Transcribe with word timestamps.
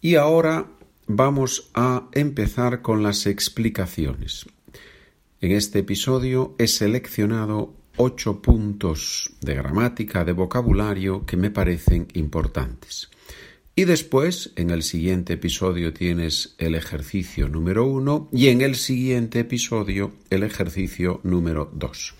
Y 0.00 0.16
ahora 0.16 0.66
vamos 1.06 1.70
a 1.74 2.08
empezar 2.12 2.82
con 2.82 3.02
las 3.02 3.26
explicaciones. 3.26 4.46
En 5.40 5.52
este 5.52 5.80
episodio 5.80 6.54
he 6.58 6.66
seleccionado 6.66 7.74
ocho 7.96 8.42
puntos 8.42 9.32
de 9.40 9.54
gramática, 9.54 10.24
de 10.24 10.32
vocabulario 10.32 11.24
que 11.24 11.36
me 11.36 11.50
parecen 11.50 12.08
importantes. 12.14 13.10
Y 13.74 13.84
después, 13.84 14.52
en 14.56 14.70
el 14.70 14.82
siguiente 14.82 15.34
episodio 15.34 15.92
tienes 15.92 16.54
el 16.58 16.74
ejercicio 16.74 17.48
número 17.48 17.84
uno 17.84 18.28
y 18.32 18.48
en 18.48 18.62
el 18.62 18.74
siguiente 18.74 19.40
episodio 19.40 20.12
el 20.30 20.42
ejercicio 20.42 21.20
número 21.24 21.70
dos. 21.74 22.14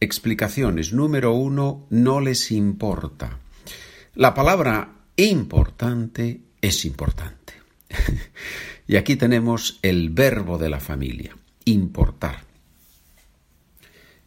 Explicaciones 0.00 0.92
número 0.92 1.32
uno, 1.32 1.86
no 1.90 2.20
les 2.20 2.50
importa. 2.50 3.38
La 4.14 4.32
palabra 4.34 5.04
importante 5.16 6.40
es 6.62 6.86
importante. 6.86 7.52
y 8.88 8.96
aquí 8.96 9.16
tenemos 9.16 9.78
el 9.82 10.08
verbo 10.08 10.56
de 10.56 10.70
la 10.70 10.80
familia, 10.80 11.36
importar, 11.66 12.44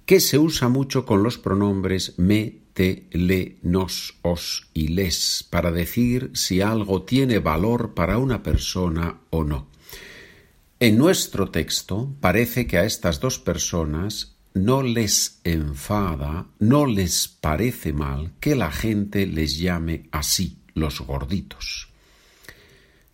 que 0.06 0.20
se 0.20 0.38
usa 0.38 0.70
mucho 0.70 1.06
con 1.06 1.24
los 1.24 1.40
pronombres 1.40 2.14
me, 2.18 2.60
te, 2.74 3.08
le, 3.12 3.58
nos, 3.64 4.16
os 4.22 4.68
y 4.74 4.90
les 4.90 5.48
para 5.50 5.72
decir 5.72 6.30
si 6.34 6.62
algo 6.62 7.04
tiene 7.04 7.40
valor 7.40 7.94
para 7.96 8.20
una 8.20 8.44
persona 8.44 9.22
o 9.32 9.44
no. 9.44 9.68
En 10.80 10.98
nuestro 10.98 11.50
texto 11.50 12.14
parece 12.20 12.68
que 12.68 12.78
a 12.78 12.84
estas 12.84 13.20
dos 13.20 13.40
personas 13.40 14.36
no 14.54 14.84
les 14.84 15.40
enfada, 15.44 16.48
no 16.60 16.86
les 16.86 17.28
parece 17.28 17.94
mal 17.94 18.34
que 18.40 18.56
la 18.56 18.72
gente 18.72 19.26
les 19.26 19.58
llame 19.58 20.08
así, 20.12 20.60
los 20.74 21.02
gorditos. 21.02 21.95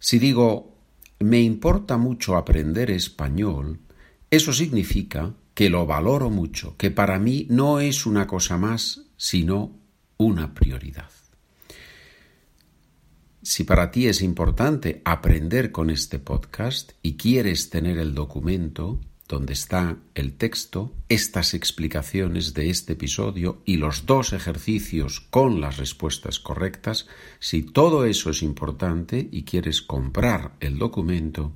Si 0.04 0.18
digo 0.18 0.72
me 1.20 1.40
importa 1.42 1.98
mucho 1.98 2.36
aprender 2.36 2.90
español, 2.90 3.80
eso 4.32 4.52
significa 4.52 5.36
que 5.54 5.70
lo 5.70 5.86
valoro 5.86 6.32
mucho, 6.32 6.76
que 6.76 6.90
para 6.90 7.20
mí 7.20 7.46
no 7.52 7.80
es 7.80 8.08
una 8.08 8.26
cosa 8.26 8.58
más, 8.58 9.04
sino 9.16 9.78
una 10.18 10.56
prioridad. 10.56 11.12
Si 13.44 13.64
para 13.64 13.92
ti 13.92 14.08
es 14.08 14.24
importante 14.24 15.04
aprender 15.06 15.72
con 15.72 15.92
este 15.92 16.18
podcast 16.18 16.94
y 17.04 17.16
quieres 17.16 17.70
tener 17.70 18.00
el 18.00 18.16
documento, 18.16 19.00
donde 19.32 19.54
está 19.54 19.98
el 20.14 20.34
texto, 20.34 20.94
estas 21.08 21.54
explicaciones 21.54 22.54
de 22.54 22.70
este 22.70 22.92
episodio 22.94 23.62
y 23.64 23.78
los 23.78 24.06
dos 24.06 24.34
ejercicios 24.34 25.22
con 25.22 25.62
las 25.62 25.78
respuestas 25.78 26.38
correctas, 26.38 27.08
si 27.40 27.64
todo 27.64 28.04
eso 28.04 28.32
es 28.32 28.44
importante 28.44 29.30
y 29.32 29.44
quieres 29.44 29.82
comprar 29.82 30.52
el 30.60 30.78
documento, 30.78 31.54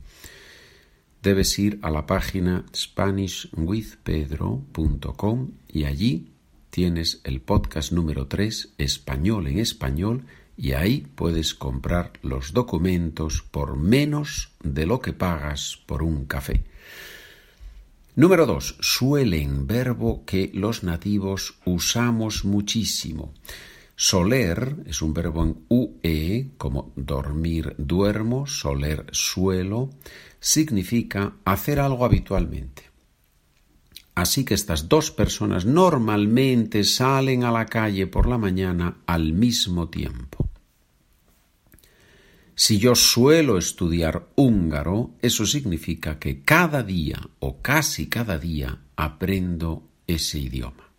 debes 1.22 1.60
ir 1.60 1.78
a 1.82 1.92
la 1.92 2.06
página 2.06 2.66
SpanishWithPedro.com 2.74 5.52
y 5.68 5.84
allí 5.84 6.32
tienes 6.70 7.20
el 7.26 7.42
podcast 7.42 7.92
número 7.92 8.28
3, 8.28 8.76
Español 8.78 9.48
en 9.48 9.60
Español, 9.60 10.24
y 10.56 10.72
ahí 10.72 11.06
puedes 11.16 11.54
comprar 11.54 12.14
los 12.22 12.54
documentos 12.54 13.42
por 13.42 13.76
menos 13.76 14.54
de 14.64 14.86
lo 14.86 15.02
que 15.02 15.12
pagas 15.12 15.78
por 15.86 16.04
un 16.04 16.24
café. 16.24 16.64
Número 18.18 18.46
dos, 18.46 18.78
suelen, 18.80 19.68
verbo 19.68 20.24
que 20.26 20.50
los 20.54 20.84
nativos 20.84 21.56
usamos 21.66 22.46
muchísimo. 22.46 23.34
Soler 23.98 24.78
es 24.86 25.02
un 25.02 25.14
verbo 25.14 25.44
en 25.44 25.66
UE, 25.68 26.52
como 26.58 26.94
dormir, 26.96 27.76
duermo, 27.78 28.48
soler, 28.48 29.06
suelo, 29.12 29.90
significa 30.40 31.34
hacer 31.44 31.82
algo 31.82 32.06
habitualmente. 32.06 32.84
Así 34.16 34.46
que 34.46 34.54
estas 34.54 34.88
dos 34.88 35.12
personas 35.12 35.66
normalmente 35.66 36.86
salen 36.86 37.44
a 37.44 37.52
la 37.52 37.66
calle 37.66 38.08
por 38.08 38.28
la 38.28 38.38
mañana 38.38 39.00
al 39.08 39.34
mismo 39.34 39.90
tiempo. 39.90 40.45
Si 42.56 42.80
yo 42.80 42.96
suelo 42.96 43.58
estudiar 43.58 44.30
húngaro, 44.36 45.12
eso 45.22 45.46
significa 45.46 46.20
que 46.20 46.42
cada 46.42 46.84
día 46.84 47.20
o 47.40 47.62
casi 47.62 48.08
cada 48.08 48.40
día 48.40 48.80
aprendo 48.96 49.84
ese 50.08 50.40
idioma. 50.40 50.90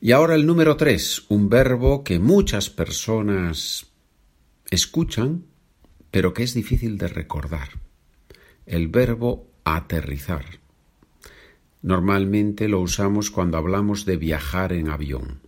Y 0.00 0.10
ahora 0.10 0.34
el 0.34 0.44
número 0.44 0.76
tres, 0.76 1.24
un 1.28 1.48
verbo 1.48 2.02
que 2.02 2.18
muchas 2.18 2.68
personas 2.68 3.86
escuchan, 4.70 5.44
pero 6.10 6.34
que 6.34 6.42
es 6.42 6.54
difícil 6.54 6.98
de 6.98 7.08
recordar. 7.08 7.68
El 8.66 8.88
verbo 8.88 9.46
aterrizar. 9.62 10.44
Normalmente 11.82 12.66
lo 12.66 12.80
usamos 12.80 13.30
cuando 13.30 13.56
hablamos 13.56 14.04
de 14.04 14.16
viajar 14.16 14.72
en 14.72 14.88
avión. 14.88 15.40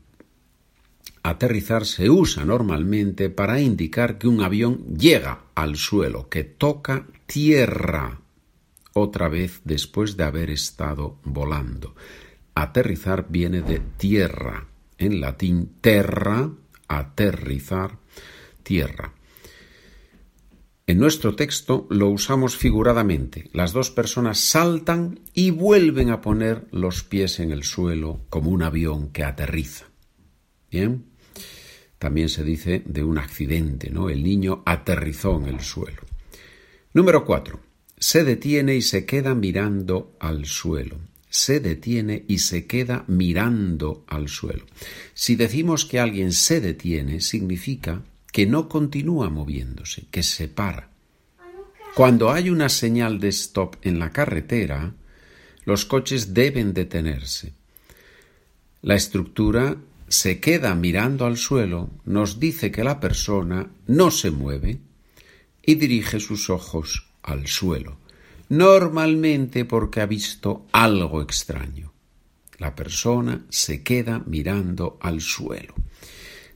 Aterrizar 1.24 1.86
se 1.86 2.10
usa 2.10 2.44
normalmente 2.44 3.30
para 3.30 3.60
indicar 3.60 4.18
que 4.18 4.26
un 4.26 4.42
avión 4.42 4.96
llega 4.96 5.44
al 5.54 5.76
suelo, 5.76 6.28
que 6.28 6.42
toca 6.42 7.06
tierra 7.26 8.20
otra 8.92 9.28
vez 9.28 9.60
después 9.64 10.16
de 10.16 10.24
haber 10.24 10.50
estado 10.50 11.18
volando. 11.22 11.94
Aterrizar 12.54 13.26
viene 13.28 13.62
de 13.62 13.78
tierra, 13.78 14.66
en 14.98 15.20
latín 15.20 15.76
terra, 15.80 16.50
aterrizar, 16.88 17.98
tierra. 18.64 19.14
En 20.88 20.98
nuestro 20.98 21.36
texto 21.36 21.86
lo 21.88 22.08
usamos 22.08 22.56
figuradamente. 22.56 23.48
Las 23.52 23.72
dos 23.72 23.90
personas 23.90 24.40
saltan 24.40 25.20
y 25.32 25.50
vuelven 25.50 26.10
a 26.10 26.20
poner 26.20 26.66
los 26.72 27.04
pies 27.04 27.38
en 27.38 27.52
el 27.52 27.62
suelo 27.62 28.20
como 28.28 28.50
un 28.50 28.64
avión 28.64 29.10
que 29.10 29.22
aterriza. 29.22 29.86
Bien. 30.70 31.11
También 32.02 32.28
se 32.28 32.42
dice 32.42 32.82
de 32.84 33.04
un 33.04 33.16
accidente, 33.16 33.88
¿no? 33.88 34.10
El 34.10 34.24
niño 34.24 34.64
aterrizó 34.66 35.40
en 35.40 35.46
el 35.46 35.60
suelo. 35.60 36.02
Número 36.94 37.24
cuatro. 37.24 37.60
Se 37.96 38.24
detiene 38.24 38.74
y 38.74 38.82
se 38.82 39.06
queda 39.06 39.36
mirando 39.36 40.16
al 40.18 40.46
suelo. 40.46 40.98
Se 41.30 41.60
detiene 41.60 42.24
y 42.26 42.38
se 42.38 42.66
queda 42.66 43.04
mirando 43.06 44.02
al 44.08 44.28
suelo. 44.28 44.66
Si 45.14 45.36
decimos 45.36 45.84
que 45.84 46.00
alguien 46.00 46.32
se 46.32 46.60
detiene, 46.60 47.20
significa 47.20 48.02
que 48.32 48.46
no 48.46 48.68
continúa 48.68 49.30
moviéndose, 49.30 50.06
que 50.10 50.24
se 50.24 50.48
para. 50.48 50.90
Cuando 51.94 52.32
hay 52.32 52.50
una 52.50 52.68
señal 52.68 53.20
de 53.20 53.28
stop 53.28 53.76
en 53.82 54.00
la 54.00 54.10
carretera, 54.10 54.92
los 55.64 55.84
coches 55.84 56.34
deben 56.34 56.74
detenerse. 56.74 57.52
La 58.80 58.96
estructura 58.96 59.76
se 60.12 60.40
queda 60.40 60.74
mirando 60.74 61.24
al 61.24 61.38
suelo 61.38 61.88
nos 62.04 62.38
dice 62.38 62.70
que 62.70 62.84
la 62.84 63.00
persona 63.00 63.70
no 63.86 64.10
se 64.10 64.30
mueve 64.30 64.78
y 65.64 65.76
dirige 65.76 66.20
sus 66.20 66.50
ojos 66.50 67.08
al 67.22 67.46
suelo, 67.46 67.96
normalmente 68.50 69.64
porque 69.64 70.02
ha 70.02 70.06
visto 70.06 70.66
algo 70.70 71.22
extraño. 71.22 71.94
La 72.58 72.76
persona 72.76 73.46
se 73.48 73.82
queda 73.82 74.22
mirando 74.26 74.98
al 75.00 75.22
suelo. 75.22 75.74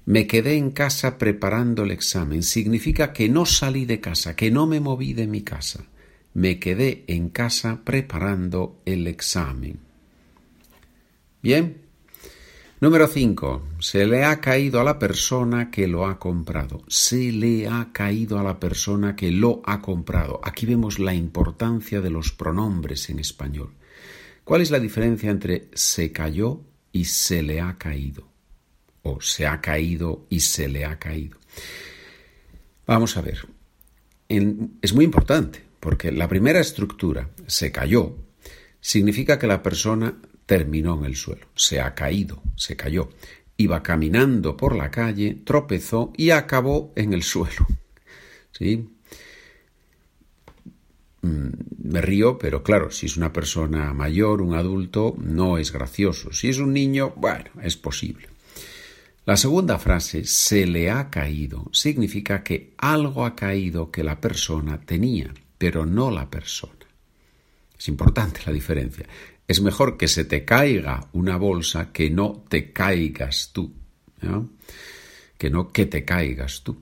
Me 0.05 0.27
quedé 0.27 0.57
en 0.57 0.71
casa 0.71 1.17
preparando 1.17 1.85
el 1.85 1.93
examen. 1.93 2.43
Significa 2.43 3.15
que 3.15 3.31
no 3.31 3.47
salí 3.47 3.87
de 3.87 4.01
casa, 4.01 4.37
que 4.37 4.51
no 4.51 4.67
me 4.67 4.81
moví 4.81 5.15
de 5.15 5.27
mi 5.27 5.41
casa. 5.41 5.87
Me 6.35 6.59
quedé 6.59 7.05
en 7.07 7.31
casa 7.31 7.81
preparando 7.85 8.83
el 8.85 9.07
examen. 9.07 9.81
Bien, 11.43 11.86
Número 12.79 13.07
5. 13.07 13.63
Se 13.79 14.05
le 14.05 14.25
ha 14.25 14.39
caído 14.39 14.81
a 14.81 14.85
la 14.85 14.99
persona 14.99 15.71
que 15.71 15.89
lo 15.89 16.07
ha 16.07 16.19
comprado. 16.19 16.83
Se 16.89 17.33
le 17.33 17.67
ha 17.67 17.89
caído 17.91 18.39
a 18.39 18.43
la 18.43 18.61
persona 18.61 19.17
que 19.17 19.31
lo 19.31 19.63
ha 19.65 19.81
comprado. 19.81 20.41
Aquí 20.45 20.67
vemos 20.67 20.99
la 20.99 21.15
importancia 21.15 22.03
de 22.03 22.11
los 22.11 22.33
pronombres 22.33 23.09
en 23.09 23.19
español. 23.19 23.73
¿Cuál 24.45 24.61
es 24.61 24.71
la 24.71 24.79
diferencia 24.79 25.31
entre 25.31 25.69
se 25.73 26.13
cayó 26.13 26.61
y 26.93 27.07
se 27.07 27.43
le 27.43 27.63
ha 27.63 27.79
caído? 27.79 28.29
O 29.05 29.23
se 29.23 29.47
ha 29.47 29.59
caído 29.63 30.27
y 30.29 30.41
se 30.41 30.69
le 30.69 30.85
ha 30.85 30.99
caído. 30.99 31.39
Vamos 32.87 33.17
a 33.17 33.23
ver. 33.23 33.49
es 34.29 34.93
muy 34.93 35.07
importante 35.07 35.65
porque 35.81 36.13
la 36.13 36.29
primera 36.29 36.61
estructura, 36.61 37.31
se 37.47 37.73
cayó, 37.73 38.19
significa 38.81 39.39
que 39.39 39.47
la 39.47 39.63
persona 39.63 40.15
terminó 40.47 40.99
en 40.99 41.05
el 41.05 41.17
suelo, 41.17 41.47
se 41.55 41.81
ha 41.81 41.95
caído, 41.95 42.43
se 42.57 42.77
cayó. 42.77 43.11
Iba 43.59 43.83
caminando 43.83 44.57
por 44.57 44.77
la 44.77 44.91
calle, 44.91 45.43
tropezó 45.45 46.13
y 46.17 46.31
acabó 46.31 46.93
en 46.95 47.13
el 47.13 47.23
suelo. 47.23 47.67
¿Sí? 48.53 48.89
Mm, 51.23 51.49
me 51.83 52.01
río, 52.01 52.39
pero 52.39 52.63
claro, 52.63 52.91
si 52.91 53.07
es 53.07 53.17
una 53.17 53.33
persona 53.33 53.93
mayor, 53.93 54.43
un 54.43 54.55
adulto, 54.55 55.17
no 55.19 55.59
es 55.59 55.73
gracioso. 55.73 56.33
Si 56.33 56.49
es 56.49 56.59
un 56.59 56.73
niño, 56.73 57.13
bueno, 57.17 57.51
es 57.63 57.77
posible. 57.77 58.29
La 59.25 59.37
segunda 59.37 59.79
frase, 59.79 60.25
se 60.25 60.67
le 60.67 60.89
ha 60.89 61.11
caído, 61.11 61.69
significa 61.73 62.45
que 62.45 62.75
algo 62.79 63.25
ha 63.25 63.35
caído 63.35 63.91
que 63.91 64.05
la 64.05 64.21
persona 64.21 64.81
tenía, 64.81 65.35
pero 65.59 65.85
no 65.85 66.13
la 66.13 66.31
persona. 66.31 66.76
Es 67.79 67.89
importante 67.89 68.41
la 68.47 68.53
diferencia. 68.53 69.07
Es 69.47 69.61
mejor 69.61 69.97
que 69.97 70.09
se 70.09 70.25
te 70.25 70.45
caiga 70.45 71.09
una 71.13 71.37
bolsa 71.37 71.93
que 71.93 72.11
no 72.11 72.45
te 72.49 72.73
caigas 72.73 73.51
tú. 73.53 73.73
Que 75.39 75.51
no 75.51 75.69
que 75.69 75.87
te 75.87 76.05
caigas 76.05 76.63
tú. 76.63 76.81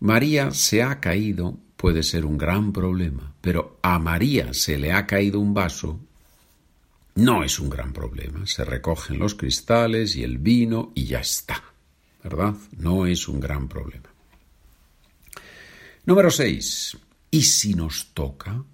María 0.00 0.50
se 0.52 0.82
ha 0.82 1.00
caído 1.00 1.58
puede 1.76 2.02
ser 2.02 2.24
un 2.24 2.38
gran 2.38 2.72
problema, 2.72 3.34
pero 3.40 3.78
a 3.82 3.98
María 3.98 4.54
se 4.54 4.78
le 4.78 4.92
ha 4.92 5.06
caído 5.06 5.40
un 5.40 5.52
vaso 5.52 6.00
no 7.16 7.44
es 7.44 7.60
un 7.60 7.70
gran 7.70 7.92
problema. 7.92 8.46
Se 8.46 8.64
recogen 8.64 9.18
los 9.18 9.34
cristales 9.34 10.16
y 10.16 10.24
el 10.24 10.38
vino 10.38 10.92
y 10.94 11.04
ya 11.04 11.20
está. 11.20 11.62
¿Verdad? 12.22 12.54
No 12.78 13.06
es 13.06 13.28
un 13.28 13.38
gran 13.38 13.68
problema. 13.68 14.08
Número 16.06 16.30
6. 16.30 16.96
¿Y 17.30 17.42
si 17.42 17.74
nos 17.74 18.12
toca? 18.14 18.64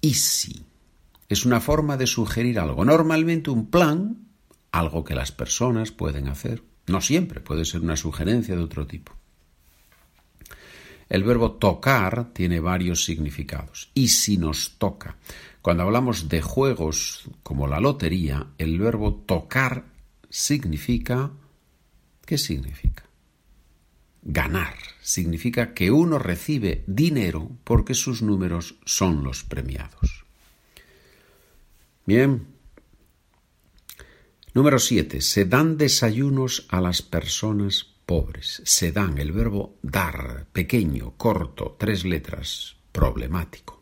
¿Y 0.00 0.14
si? 0.14 0.64
Es 1.28 1.44
una 1.44 1.60
forma 1.60 1.96
de 1.96 2.06
sugerir 2.06 2.58
algo. 2.58 2.84
Normalmente 2.84 3.50
un 3.50 3.70
plan, 3.70 4.28
algo 4.72 5.04
que 5.04 5.14
las 5.14 5.32
personas 5.32 5.90
pueden 5.90 6.28
hacer. 6.28 6.62
No 6.86 7.00
siempre, 7.00 7.40
puede 7.40 7.64
ser 7.64 7.82
una 7.82 7.96
sugerencia 7.96 8.56
de 8.56 8.62
otro 8.62 8.86
tipo. 8.86 9.12
El 11.08 11.24
verbo 11.24 11.52
tocar 11.52 12.32
tiene 12.32 12.60
varios 12.60 13.04
significados. 13.04 13.90
¿Y 13.94 14.08
si 14.08 14.36
nos 14.36 14.76
toca? 14.78 15.16
Cuando 15.62 15.82
hablamos 15.82 16.28
de 16.28 16.42
juegos 16.42 17.28
como 17.42 17.66
la 17.66 17.80
lotería, 17.80 18.48
el 18.58 18.78
verbo 18.78 19.14
tocar 19.14 19.86
significa... 20.28 21.30
¿Qué 22.24 22.36
significa? 22.36 23.04
Ganar. 24.22 24.74
Significa 25.00 25.72
que 25.72 25.90
uno 25.90 26.18
recibe 26.18 26.84
dinero 26.86 27.50
porque 27.64 27.94
sus 27.94 28.20
números 28.20 28.76
son 28.84 29.24
los 29.24 29.44
premiados. 29.44 30.17
Bien. 32.08 32.46
Número 34.54 34.78
7. 34.78 35.20
Se 35.20 35.44
dan 35.44 35.76
desayunos 35.76 36.66
a 36.70 36.80
las 36.80 37.02
personas 37.02 37.84
pobres. 38.06 38.62
Se 38.64 38.92
dan 38.92 39.18
el 39.18 39.30
verbo 39.30 39.76
dar, 39.82 40.46
pequeño, 40.54 41.18
corto, 41.18 41.76
tres 41.78 42.06
letras, 42.06 42.76
problemático 42.92 43.76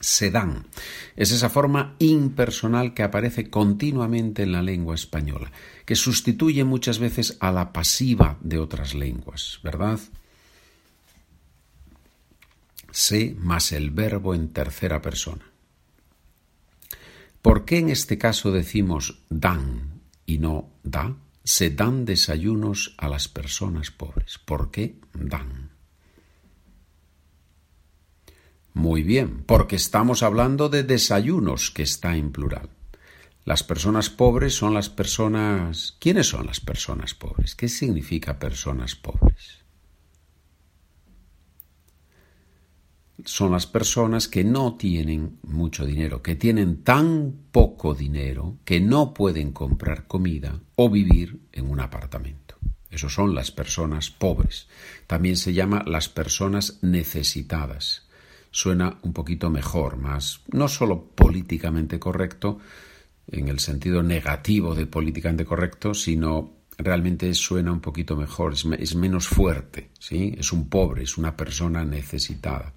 se 0.00 0.30
dan. 0.30 0.68
Es 1.16 1.32
esa 1.32 1.50
forma 1.50 1.96
impersonal 1.98 2.94
que 2.94 3.02
aparece 3.02 3.50
continuamente 3.50 4.44
en 4.44 4.52
la 4.52 4.62
lengua 4.62 4.94
española, 4.94 5.50
que 5.84 5.96
sustituye 5.96 6.62
muchas 6.62 7.00
veces 7.00 7.36
a 7.40 7.50
la 7.50 7.72
pasiva 7.72 8.38
de 8.40 8.60
otras 8.60 8.94
lenguas, 8.94 9.58
¿verdad? 9.64 9.98
Se 12.92 13.34
más 13.40 13.72
el 13.72 13.90
verbo 13.90 14.36
en 14.36 14.50
tercera 14.50 15.02
persona. 15.02 15.47
¿Por 17.42 17.64
qué 17.64 17.78
en 17.78 17.88
este 17.88 18.18
caso 18.18 18.50
decimos 18.52 19.22
dan 19.28 20.02
y 20.26 20.38
no 20.38 20.70
da? 20.82 21.16
Se 21.44 21.70
dan 21.70 22.04
desayunos 22.04 22.94
a 22.98 23.08
las 23.08 23.28
personas 23.28 23.90
pobres. 23.90 24.38
¿Por 24.38 24.70
qué 24.70 25.00
dan? 25.14 25.70
Muy 28.74 29.02
bien, 29.02 29.42
porque 29.44 29.76
estamos 29.76 30.22
hablando 30.22 30.68
de 30.68 30.82
desayunos, 30.82 31.70
que 31.70 31.82
está 31.82 32.16
en 32.16 32.30
plural. 32.30 32.70
Las 33.44 33.64
personas 33.64 34.10
pobres 34.10 34.54
son 34.54 34.74
las 34.74 34.90
personas... 34.90 35.96
¿Quiénes 35.98 36.28
son 36.28 36.46
las 36.46 36.60
personas 36.60 37.14
pobres? 37.14 37.54
¿Qué 37.54 37.68
significa 37.68 38.38
personas 38.38 38.94
pobres? 38.94 39.64
Son 43.24 43.52
las 43.52 43.66
personas 43.66 44.28
que 44.28 44.44
no 44.44 44.76
tienen 44.76 45.38
mucho 45.42 45.84
dinero, 45.84 46.22
que 46.22 46.36
tienen 46.36 46.82
tan 46.84 47.34
poco 47.50 47.94
dinero 47.94 48.58
que 48.64 48.80
no 48.80 49.12
pueden 49.12 49.52
comprar 49.52 50.06
comida 50.06 50.60
o 50.76 50.88
vivir 50.88 51.40
en 51.52 51.70
un 51.70 51.80
apartamento. 51.80 52.56
Eso 52.90 53.08
son 53.08 53.34
las 53.34 53.50
personas 53.50 54.10
pobres. 54.10 54.68
También 55.06 55.36
se 55.36 55.52
llama 55.52 55.82
las 55.86 56.08
personas 56.08 56.78
necesitadas 56.82 58.08
suena 58.50 58.98
un 59.02 59.12
poquito 59.12 59.50
mejor, 59.50 59.96
más 59.96 60.40
no 60.48 60.68
solo 60.68 61.04
políticamente 61.14 61.98
correcto, 61.98 62.58
en 63.30 63.48
el 63.48 63.58
sentido 63.58 64.02
negativo 64.02 64.74
de 64.74 64.86
políticamente 64.86 65.44
correcto, 65.44 65.94
sino 65.94 66.57
realmente 66.78 67.34
suena 67.34 67.72
un 67.72 67.80
poquito 67.80 68.16
mejor, 68.16 68.54
es, 68.54 68.94
menos 68.94 69.26
fuerte, 69.26 69.90
¿sí? 69.98 70.34
Es 70.38 70.52
un 70.52 70.68
pobre, 70.68 71.02
es 71.02 71.18
una 71.18 71.36
persona 71.36 71.84
necesitada. 71.84 72.72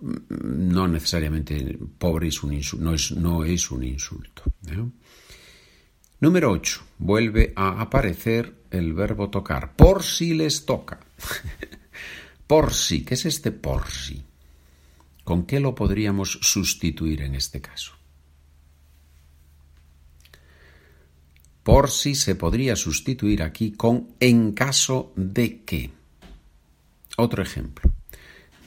No 0.00 0.86
necesariamente 0.86 1.78
pobre 1.98 2.28
es 2.28 2.42
un 2.42 2.60
no, 2.78 2.94
es, 2.94 3.12
no 3.12 3.44
es 3.44 3.70
un 3.70 3.82
insulto. 3.82 4.44
Número 6.20 6.50
8. 6.52 6.80
Vuelve 6.98 7.52
a 7.56 7.80
aparecer 7.80 8.54
el 8.70 8.94
verbo 8.94 9.28
tocar. 9.28 9.74
Por 9.74 10.02
si 10.02 10.34
les 10.34 10.64
toca. 10.64 11.00
por 12.46 12.72
si. 12.72 13.04
¿Qué 13.04 13.14
es 13.14 13.26
este 13.26 13.50
por 13.50 13.90
si? 13.90 14.24
¿Con 15.24 15.46
qué 15.46 15.58
lo 15.58 15.74
podríamos 15.74 16.38
sustituir 16.42 17.22
en 17.22 17.34
este 17.34 17.60
caso? 17.60 17.94
Por 21.64 21.90
si 21.90 22.14
se 22.14 22.36
podría 22.36 22.76
sustituir 22.76 23.42
aquí 23.42 23.72
con 23.72 24.10
en 24.20 24.52
caso 24.52 25.12
de 25.16 25.62
que. 25.64 25.90
Otro 27.16 27.42
ejemplo. 27.42 27.90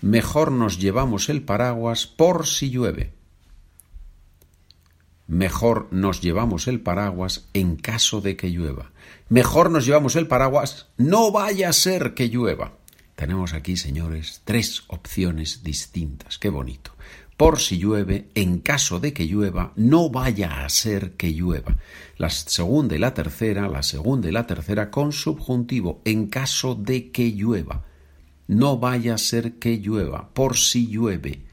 Mejor 0.01 0.51
nos 0.51 0.79
llevamos 0.79 1.29
el 1.29 1.43
paraguas 1.43 2.05
por 2.05 2.45
si 2.45 2.69
llueve. 2.69 3.13
Mejor 5.27 5.89
nos 5.91 6.21
llevamos 6.21 6.67
el 6.67 6.79
paraguas 6.79 7.49
en 7.53 7.75
caso 7.75 8.21
de 8.21 8.37
que 8.37 8.49
llueva. 8.49 8.91
Mejor 9.29 9.71
nos 9.71 9.85
llevamos 9.85 10.15
el 10.15 10.27
paraguas, 10.27 10.87
no 10.97 11.31
vaya 11.31 11.69
a 11.69 11.73
ser 11.73 12.13
que 12.13 12.29
llueva. 12.29 12.77
Tenemos 13.15 13.53
aquí, 13.53 13.75
señores, 13.75 14.41
tres 14.45 14.83
opciones 14.87 15.63
distintas. 15.63 16.37
Qué 16.37 16.49
bonito. 16.49 16.91
Por 17.37 17.59
si 17.59 17.77
llueve, 17.77 18.29
en 18.33 18.57
caso 18.57 18.99
de 18.99 19.13
que 19.13 19.27
llueva, 19.27 19.71
no 19.75 20.09
vaya 20.09 20.65
a 20.65 20.69
ser 20.69 21.11
que 21.11 21.31
llueva. 21.31 21.77
La 22.17 22.31
segunda 22.31 22.95
y 22.95 22.99
la 22.99 23.13
tercera, 23.13 23.69
la 23.69 23.83
segunda 23.83 24.27
y 24.27 24.31
la 24.31 24.47
tercera 24.47 24.89
con 24.89 25.11
subjuntivo, 25.11 26.01
en 26.03 26.27
caso 26.27 26.73
de 26.73 27.11
que 27.11 27.31
llueva. 27.31 27.85
No 28.47 28.79
vaya 28.79 29.13
a 29.13 29.19
ser 29.19 29.59
que 29.59 29.77
llueva, 29.77 30.29
por 30.33 30.57
si 30.57 30.87
llueve. 30.87 31.43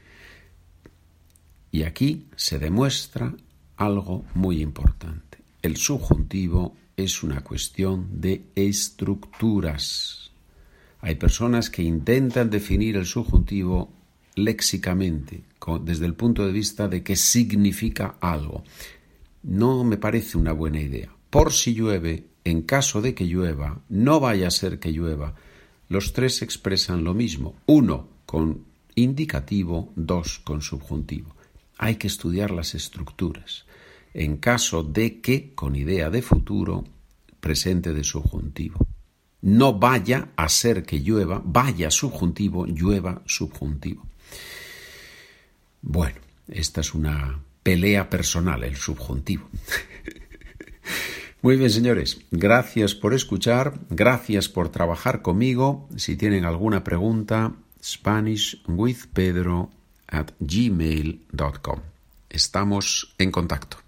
Y 1.71 1.83
aquí 1.83 2.25
se 2.35 2.57
demuestra 2.57 3.35
algo 3.77 4.25
muy 4.33 4.61
importante. 4.61 5.37
El 5.61 5.77
subjuntivo 5.77 6.75
es 6.97 7.21
una 7.21 7.41
cuestión 7.41 8.21
de 8.21 8.45
estructuras. 8.55 10.31
Hay 11.01 11.15
personas 11.15 11.69
que 11.69 11.83
intentan 11.83 12.49
definir 12.49 12.95
el 12.95 13.05
subjuntivo 13.05 13.91
léxicamente, 14.35 15.43
desde 15.81 16.05
el 16.05 16.13
punto 16.13 16.45
de 16.45 16.51
vista 16.51 16.87
de 16.87 17.03
que 17.03 17.15
significa 17.15 18.15
algo. 18.21 18.63
No 19.43 19.83
me 19.83 19.97
parece 19.97 20.37
una 20.37 20.53
buena 20.53 20.79
idea. 20.79 21.09
Por 21.29 21.51
si 21.51 21.73
llueve, 21.73 22.27
en 22.43 22.61
caso 22.61 23.01
de 23.01 23.13
que 23.13 23.25
llueva, 23.25 23.81
no 23.89 24.19
vaya 24.19 24.47
a 24.47 24.51
ser 24.51 24.79
que 24.79 24.91
llueva. 24.91 25.35
Los 25.89 26.13
tres 26.13 26.41
expresan 26.41 27.03
lo 27.03 27.13
mismo. 27.13 27.55
Uno 27.65 28.07
con 28.25 28.65
indicativo, 28.95 29.91
dos 29.95 30.39
con 30.39 30.61
subjuntivo. 30.61 31.35
Hay 31.77 31.95
que 31.95 32.07
estudiar 32.07 32.51
las 32.51 32.73
estructuras. 32.75 33.65
En 34.13 34.37
caso 34.37 34.83
de 34.83 35.19
que, 35.19 35.53
con 35.53 35.75
idea 35.75 36.09
de 36.09 36.21
futuro, 36.21 36.85
presente 37.39 37.93
de 37.93 38.03
subjuntivo. 38.03 38.87
No 39.41 39.77
vaya 39.77 40.29
a 40.35 40.49
ser 40.49 40.83
que 40.83 41.01
llueva, 41.01 41.41
vaya 41.45 41.91
subjuntivo, 41.91 42.65
llueva 42.65 43.21
subjuntivo. 43.25 44.07
Bueno, 45.87 46.17
esta 46.47 46.81
es 46.81 46.95
una 46.95 47.39
pelea 47.61 48.09
personal, 48.09 48.63
el 48.63 48.75
subjuntivo. 48.75 49.47
Muy 51.43 51.57
bien, 51.57 51.69
señores, 51.69 52.21
gracias 52.31 52.95
por 52.95 53.13
escuchar, 53.13 53.79
gracias 53.91 54.49
por 54.49 54.69
trabajar 54.69 55.21
conmigo. 55.21 55.87
Si 55.95 56.15
tienen 56.15 56.43
alguna 56.43 56.83
pregunta, 56.83 57.53
SpanishWithPedro 57.83 59.69
at 60.07 60.31
gmail.com. 60.39 61.79
Estamos 62.29 63.13
en 63.19 63.31
contacto. 63.31 63.84